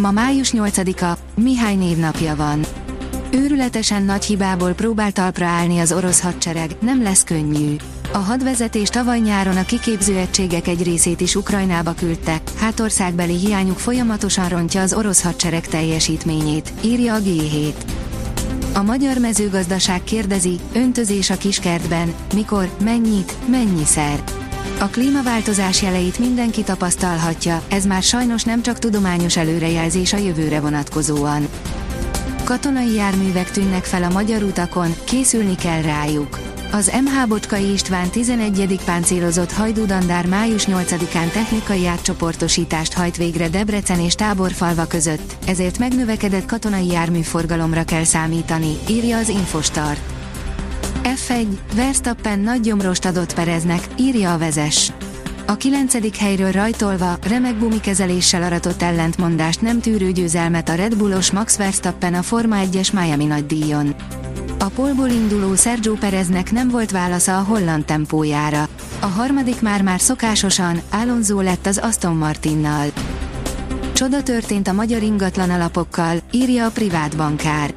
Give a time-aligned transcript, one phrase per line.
[0.00, 2.64] Ma május 8-a, Mihály névnapja van.
[3.30, 7.76] Őrületesen nagy hibából próbál talpra állni az orosz hadsereg, nem lesz könnyű.
[8.12, 14.48] A hadvezetés tavaly nyáron a kiképző egységek egy részét is Ukrajnába küldte, hátországbeli hiányuk folyamatosan
[14.48, 17.74] rontja az orosz hadsereg teljesítményét, írja a G7.
[18.74, 24.22] A magyar mezőgazdaság kérdezi, öntözés a kiskertben, mikor, mennyit, mennyiszer.
[24.78, 31.48] A klímaváltozás jeleit mindenki tapasztalhatja, ez már sajnos nem csak tudományos előrejelzés a jövőre vonatkozóan.
[32.44, 36.38] Katonai járművek tűnnek fel a magyar utakon, készülni kell rájuk.
[36.72, 38.80] Az MH Bocskai István 11.
[38.84, 46.86] páncélozott hajdúdandár május 8-án technikai átcsoportosítást hajt végre Debrecen és Táborfalva között, ezért megnövekedett katonai
[46.86, 50.19] járműforgalomra kell számítani, írja az Infostart.
[51.02, 54.92] F1, Verstappen nagy gyomrost adott Pereznek, írja a vezes.
[55.46, 61.56] A kilencedik helyről rajtolva, remek bumikezeléssel aratott ellentmondást nem tűrő győzelmet a Red Bullos Max
[61.56, 63.94] Verstappen a Forma 1-es Miami nagydíjon.
[64.58, 68.68] A polból induló Sergio Pereznek nem volt válasza a holland tempójára.
[69.00, 72.86] A harmadik már-már szokásosan, Alonso lett az Aston Martinnal.
[73.92, 77.72] Csoda történt a magyar ingatlan alapokkal, írja a privát bankár.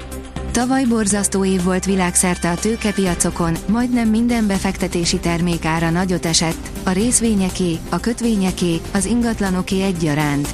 [0.53, 6.91] Tavaly borzasztó év volt világszerte a tőkepiacokon, majdnem minden befektetési termék ára nagyot esett, a
[6.91, 10.53] részvényeké, a kötvényeké, az ingatlanoké egyaránt.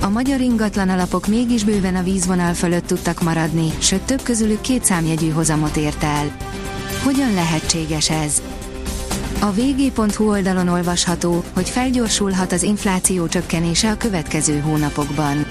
[0.00, 4.84] A magyar ingatlan alapok mégis bőven a vízvonal fölött tudtak maradni, sőt több közülük két
[4.84, 6.36] számjegyű hozamot ért el.
[7.02, 8.42] Hogyan lehetséges ez?
[9.40, 15.46] A vg.hu oldalon olvasható, hogy felgyorsulhat az infláció csökkenése a következő hónapokban.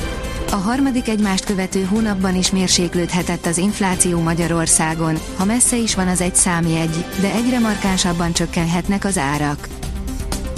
[0.56, 6.22] A harmadik egymást követő hónapban is mérséklődhetett az infláció Magyarországon, ha messze is van az
[6.22, 9.68] egy számjegy, de egyre markánsabban csökkenhetnek az árak.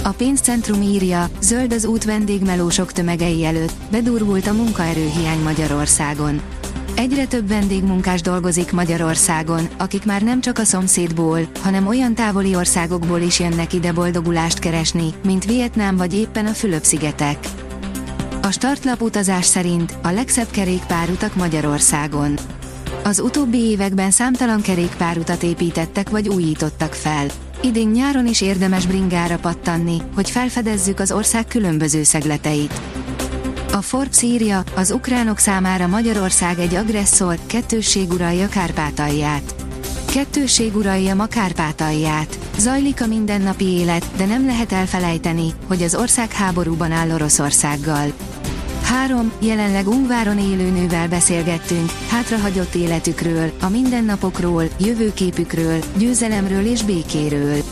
[0.04, 6.40] A pénzcentrum írja, zöld az út vendégmelósok tömegei előtt, bedurvult a munkaerőhiány Magyarországon.
[6.96, 13.20] Egyre több vendégmunkás dolgozik Magyarországon, akik már nem csak a szomszédból, hanem olyan távoli országokból
[13.20, 17.38] is jönnek ide boldogulást keresni, mint Vietnám vagy éppen a Fülöp-szigetek.
[18.48, 22.38] A startlap utazás szerint a legszebb kerékpárutak Magyarországon.
[23.04, 27.26] Az utóbbi években számtalan kerékpárutat építettek vagy újítottak fel.
[27.62, 32.80] Idén nyáron is érdemes bringára pattanni, hogy felfedezzük az ország különböző szegleteit.
[33.72, 39.54] A Forbes írja, az ukránok számára Magyarország egy agresszor, kettősség uralja Kárpátalját.
[40.12, 42.38] Kettősség uralja ma Kárpátalját.
[42.58, 48.12] Zajlik a mindennapi élet, de nem lehet elfelejteni, hogy az ország háborúban áll Oroszországgal.
[48.88, 49.32] 3.
[49.38, 57.62] Jelenleg Ungváron élő nővel beszélgettünk, hátrahagyott életükről, a mindennapokról, jövőképükről, győzelemről és békéről.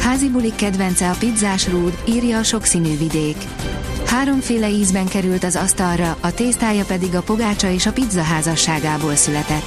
[0.00, 3.36] Házi bulik kedvence a pizzás rúd, írja a sokszínű vidék.
[4.06, 9.64] Háromféle ízben került az asztalra, a tésztája pedig a pogácsa és a pizza házasságából született.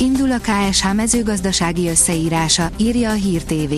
[0.00, 3.74] Indul a KSH mezőgazdasági összeírása, írja a Hír TV.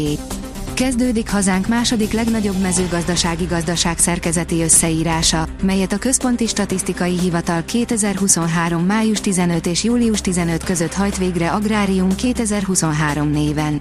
[0.76, 8.84] Kezdődik hazánk második legnagyobb mezőgazdasági gazdaság szerkezeti összeírása, melyet a Központi Statisztikai Hivatal 2023.
[8.84, 13.80] május 15 és július 15 között hajt végre Agrárium 2023 néven.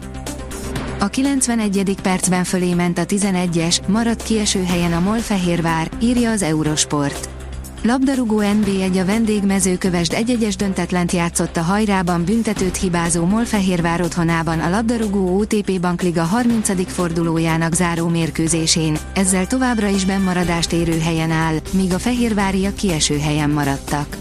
[1.00, 1.95] A 91.
[2.01, 7.34] percben fölé ment a 11-es, maradt kieső helyen a Molfehérvár, írja az Eurosport.
[7.84, 15.38] Labdarúgó NB1 a vendégmezőkövesd egyegyes döntetlent játszott a hajrában büntetőt hibázó Molfehérvár otthonában a labdarúgó
[15.38, 16.91] OTP Bankliga 30.
[16.91, 23.50] fordulójának záró mérkőzésén, ezzel továbbra is bennmaradást érő helyen áll, míg a fehérváriak kieső helyen
[23.50, 24.18] maradtak.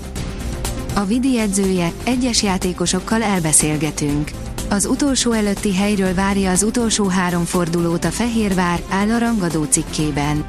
[0.94, 4.30] A Vidi edzője, egyes játékosokkal elbeszélgetünk.
[4.70, 10.44] Az utolsó előtti helyről várja az utolsó három fordulót a Fehérvár, áll a rangadó cikkében.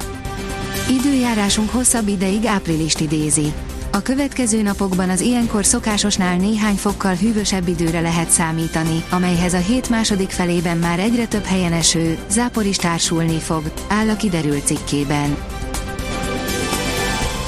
[0.90, 3.52] Időjárásunk hosszabb ideig áprilist idézi.
[3.92, 9.88] A következő napokban az ilyenkor szokásosnál néhány fokkal hűvösebb időre lehet számítani, amelyhez a hét
[9.88, 15.36] második felében már egyre több helyen eső, zápor is társulni fog, áll a kiderült cikkében.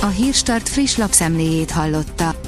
[0.02, 2.47] A Hírstart friss lapszemléjét hallotta.